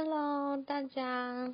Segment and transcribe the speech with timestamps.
[0.00, 1.52] Hello，大家，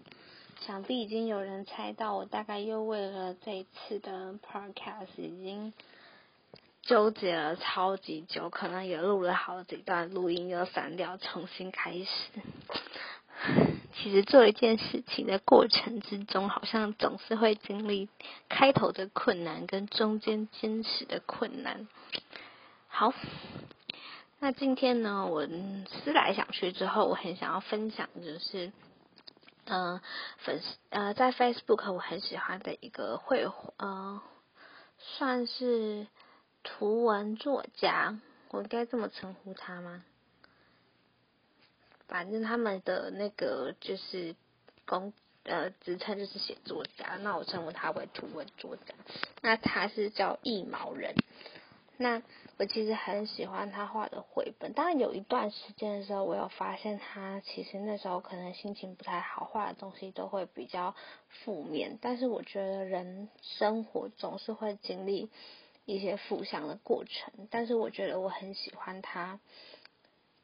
[0.61, 5.73] 想必已经有人猜到，我大概又为了这一次的 Podcast 已经
[6.83, 12.07] 纠结了超级久，可能也录了好几段录音，又删掉，重新开始。
[13.95, 18.11] 其实做一件事情的过程之中，好像总是会经历
[18.51, 21.89] 开头的困难跟中间坚持的困难。
[22.89, 23.15] 好。
[24.45, 28.73] 那今天呢，我思来想去之后，我很想要分享，就是，
[29.65, 30.03] 嗯，
[30.37, 34.21] 粉丝呃，在 Facebook 我很喜欢的一个绘画，呃，
[34.99, 36.07] 算是
[36.63, 40.05] 图文作家，我应该这么称呼他吗？
[42.07, 44.37] 反正他们的那个就是
[44.85, 48.95] 工呃职称就是写作家，那我称呼他为图文作家。
[49.41, 51.15] 那他是叫一毛人。
[51.97, 52.21] 那
[52.57, 60.95] 我其实很喜欢他画的绘本，当然有一段时间的时候，我有发现他其实那时候可能心情不太好，画的东西都会比较
[61.29, 61.99] 负面。
[62.03, 65.31] 但是我觉得人生活总是会经历
[65.85, 69.39] 一些负向的过程，但是我觉得我很喜欢他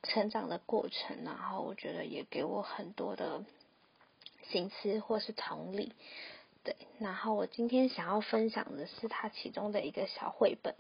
[0.05, 3.45] 成长的过程，然后我觉得也给我很多的
[4.49, 5.93] 心思或是同理。
[6.63, 10.77] 对，然后我今天想要分享的是他其中的一个小绘本。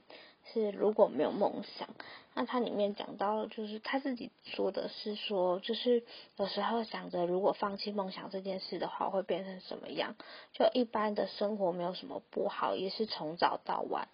[0.52, 1.88] 是如果没有梦想，
[2.34, 6.02] 那它里面讲到，就是他自己说的是说，就是
[6.36, 10.14] 有时候想着如果放弃梦想这件事的话，会变成什么样？
[10.52, 14.08] 就一般的生活没有什么不好，也是从早到晚，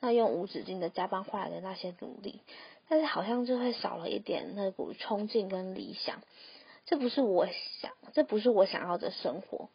[0.00, 2.40] 那用无止境的加班换来的那些努力，
[2.88, 6.22] 但是好像就会少了一点那股冲劲跟理想，
[6.86, 7.46] 这不是我
[7.80, 9.68] 想，这不是我想要的生活。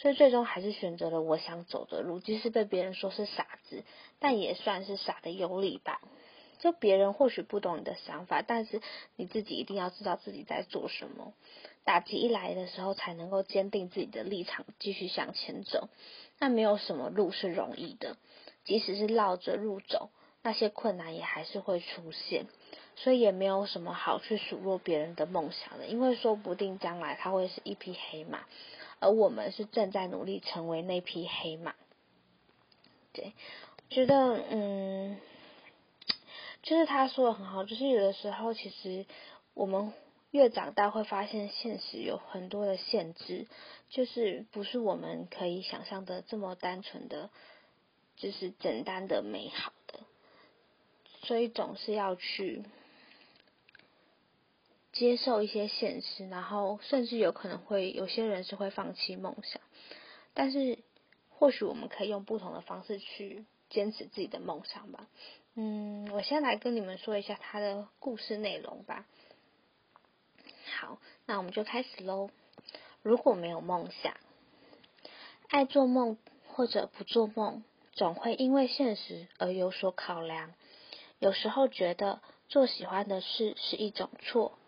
[0.00, 3.82] 所以最终还是选择了我想走的路，即使被别人说是傻子，
[4.20, 6.00] 但也算是傻的有理吧。
[6.60, 8.80] 就别人或许不懂你的想法，但是
[9.16, 11.34] 你自己一定要知道自己在做什么。
[11.84, 15.88] 打击一来的时候，才能够坚定自己的立场，继续向前走。
[16.38, 18.16] 那没有什么路是容易的，
[18.64, 20.10] 即使是绕着路走，
[20.42, 22.46] 那些困难也还是会出现。
[22.94, 28.44] 所以也没有什么好去数落别人的梦想的，因为说不定将来他会是一匹黑马。
[29.00, 31.74] 而我们是正在努力成为那匹黑马。
[33.12, 33.32] 对，
[33.90, 35.18] 觉得嗯，
[36.62, 39.06] 就是他说的很好，就是有的时候其实
[39.54, 39.92] 我们
[40.30, 43.46] 越长大会发现现实有很多的限制，
[43.90, 47.30] 就是不是我们可以想象的这么单纯的，
[48.16, 50.00] 就是简单的美好的，
[51.22, 52.64] 所以总是要去。
[54.98, 59.62] 接受一些现实，然后甚至有可能会有些人是会放弃梦想，
[60.34, 60.80] 但是
[61.30, 65.06] 或许我们可以用不同的方式去坚持自己的梦想吧。
[65.54, 69.06] 嗯，我先来跟你们说一下他的故事内容吧。
[70.80, 72.30] 好，那我们就开始喽。
[73.02, 74.14] 如果没有梦想，
[75.48, 80.54] 爱做梦或者不做梦，总会因为现实而有所考量。
[81.20, 84.58] 有时候觉得做喜欢的事是一种错。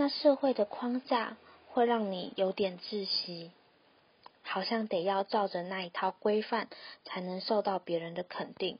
[0.00, 1.36] 那社会的框架
[1.68, 3.50] 会让你有点窒息，
[4.40, 6.68] 好像得要照着那一套规范
[7.04, 8.78] 才能受到别人的肯定，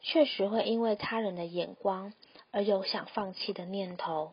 [0.00, 2.12] 确实会因为他人的眼光
[2.52, 4.32] 而有想放弃的念头，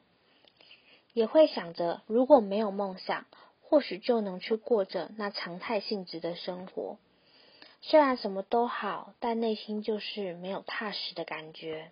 [1.13, 3.25] 也会想着如果没有梦想，
[3.63, 6.99] 或许就能去过着那常态性质的生活。
[7.81, 11.89] 虽然什么都好，但内心就是没有踏实的感觉。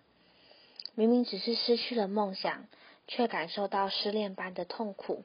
[0.94, 2.68] 明明只是失去了梦想。
[3.08, 5.24] 却感受到失恋般的痛苦。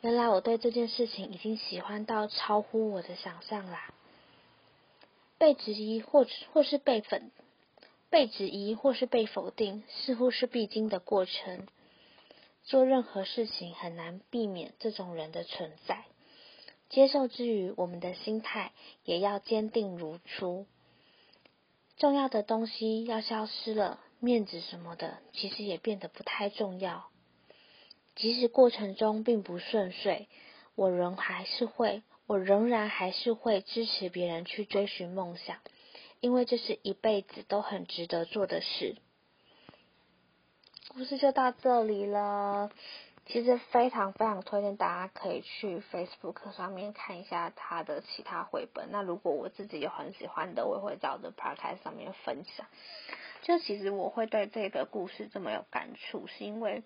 [0.00, 3.94] 原来我对这件事情已经喜欢到超乎我的想象啦！
[5.38, 7.30] 被质疑或或是被粉，
[8.08, 11.66] 被质疑或是被否定，似乎是必经的过程。
[12.64, 16.04] 做任何事情很难避免这种人的存在。
[16.88, 18.72] 接受之余，我们的心态
[19.04, 20.66] 也要坚定如初。
[21.96, 24.00] 重要的东西要消失了。
[24.18, 27.08] 面子什么的，其实也变得不太重要。
[28.14, 30.26] 即使过程中并不顺遂，
[30.74, 35.58] 我仍还是会，我仍然还是会支持别人去追寻梦想，
[36.20, 38.96] 因为这是一辈子都很值得做的事。
[40.88, 42.70] 故事就到这里了。
[43.26, 48.88] 其实非常非常推荐大家可以去 Facebook 上面看一下他的其他绘本。
[48.92, 52.66] 那如果我自己有很喜欢的，我也会在我的 Podcast 上面分享。
[53.46, 56.82] 就其实我会对这个故事这么有感触，是因为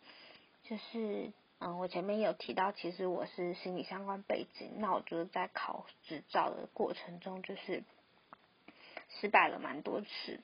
[0.62, 7.82] 就是嗯，我前面有提到，其实我是心理相关背景，那我就是在考执照的过程中，就是
[9.08, 10.40] 失败了蛮多次。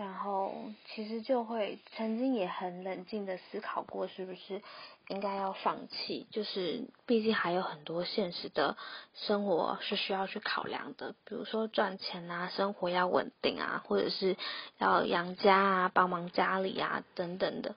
[0.00, 0.54] 然后
[0.86, 4.62] 其实就会曾经也很冷静的思考过，是不是
[5.08, 6.26] 应该要放弃？
[6.30, 8.78] 就是毕竟还有很多现实的
[9.12, 14.38] 生活是需要去考量的，比如说赚钱啊，生活要稳定啊，或者是
[14.78, 17.74] 要养家啊，帮忙家里啊等等的。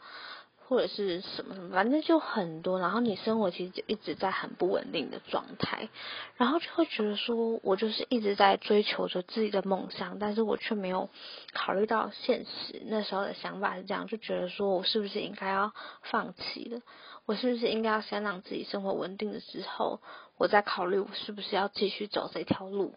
[0.73, 2.79] 或者是什么什么，反正就很多。
[2.79, 5.89] 然后你生活其实就一直在很不稳定的状态，
[6.35, 11.09] 然后就会觉得说，我就是一直在追求着自己的梦想，但是我却没有
[11.53, 12.81] 考虑到现实。
[12.87, 15.71] 那时候的想法是这样，就觉得说我是不是应该要
[16.01, 16.81] 放弃了？
[17.25, 20.01] 我是不是应该要先让自己生活稳定了之后，
[20.37, 22.95] 我再考虑我是不是要继续走这条路？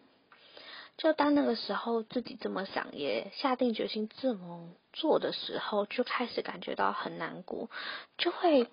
[0.96, 7.68] 就当那个时候自己这么想，也下定决心这么做的时候，就开始感觉到很难过，
[8.16, 8.66] 就会，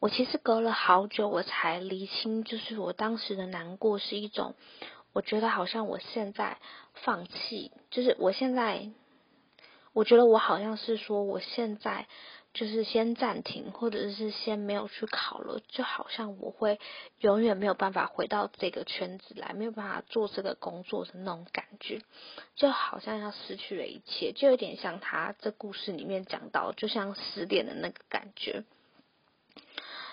[0.00, 4.54] 我其实隔了好久，我才理清，就是我当时的难过是一种，
[5.12, 6.56] 我觉得好像我现在
[6.94, 8.90] 放弃，就是我现在，
[9.92, 12.08] 我觉得我好像是说我现在。
[12.58, 16.80] 就是先暂停，或者是先没有去考了，就好像我会
[17.20, 22.02] 永远没有办法回到这个圈子来，没有办法做这个工作的那种感觉，
[22.56, 28.64] 就好像要失去了一切，就有点像他这故事里面讲到，就像失恋的那个感觉。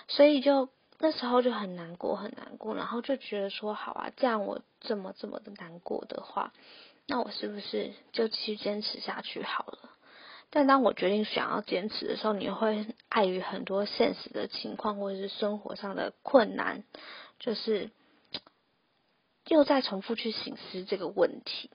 [0.06, 0.68] 所以就
[1.00, 6.52] 那时候就很难过，很难过，然后就觉得说，好啊，这样我这么这么的难过的话，
[7.08, 9.90] 那我是不是就继续坚持下去好了？
[10.48, 16.84] 但当我决定想要坚持的时候，你会碍于很多现实的情况或者是生活上的困难，
[17.38, 17.90] 就是
[19.48, 21.70] 又再重复去醒思这个问题。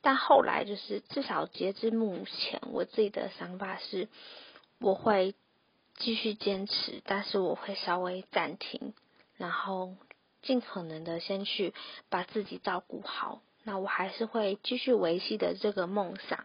[0.00, 4.08] 但后来就是至少截至目前，我自己的想法是，
[4.80, 5.34] 我会
[5.96, 8.94] 继续坚持，但是我会稍微暂停，
[9.36, 9.94] 然后
[10.42, 11.74] 尽可能的先去
[12.08, 13.40] 把自己照顾好。
[13.62, 16.44] 那我还是会继续维系的这个梦想，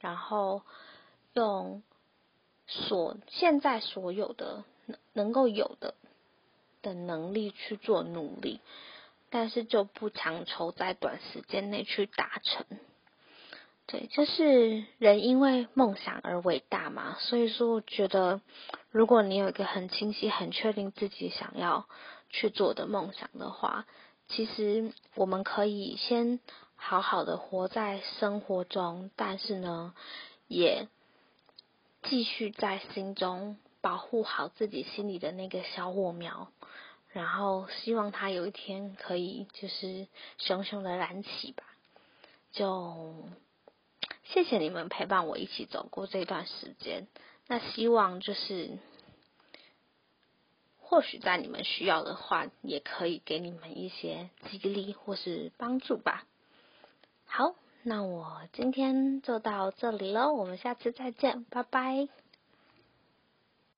[0.00, 0.62] 然后。
[1.36, 1.82] 用
[2.66, 4.64] 所现在所有的
[5.12, 5.94] 能够有的
[6.80, 8.60] 的能力去做努力，
[9.28, 12.64] 但是就不强求在短时间内去达成。
[13.86, 17.18] 对，就是人因为梦想而伟大嘛。
[17.20, 18.40] 所以说，我觉得
[18.90, 21.86] 如果你有一个很清晰、很确定自己想要
[22.30, 23.86] 去做的梦想的话，
[24.28, 26.40] 其实我们可以先
[26.76, 29.92] 好好的活在生活中，但是呢，
[30.48, 30.88] 也。
[32.08, 36.52] 继续在心中保护好自己心里的那个小火苗，
[37.12, 40.06] 然后希望它有一天可以就是
[40.38, 41.64] 熊熊的燃起吧。
[42.52, 43.14] 就
[44.24, 47.06] 谢谢你们陪伴我一起走过这段时间。
[47.48, 48.78] 那希望就是
[50.78, 56.24] 或许在你们需要的话，也可以给你们一些激励或是帮助吧。
[57.26, 57.54] 好。
[57.88, 62.08] 那我今天就到这里了，我们下次再见，拜拜。